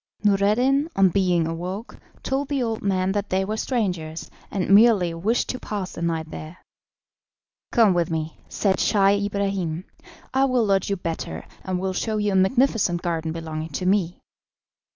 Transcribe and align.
Noureddin, 0.23 0.89
on 0.95 1.09
being 1.09 1.45
awoke, 1.45 1.99
told 2.23 2.47
the 2.47 2.63
old 2.63 2.81
man 2.81 3.11
that 3.11 3.29
they 3.29 3.45
were 3.45 3.55
strangers, 3.55 4.31
and 4.49 4.71
merely 4.73 5.13
wished 5.13 5.47
to 5.49 5.59
pass 5.59 5.91
the 5.91 6.01
night 6.01 6.31
there. 6.31 6.57
"Come 7.71 7.93
with 7.93 8.09
me," 8.09 8.39
said 8.49 8.77
Scheih 8.79 9.23
Ibrahim, 9.23 9.85
"I 10.33 10.45
will 10.45 10.65
lodge 10.65 10.89
you 10.89 10.95
better, 10.97 11.45
and 11.63 11.79
will 11.79 11.93
show 11.93 12.17
you 12.17 12.31
a 12.31 12.35
magnificent 12.35 13.03
garden 13.03 13.31
belonging 13.31 13.69
to 13.73 13.85
me." 13.85 14.17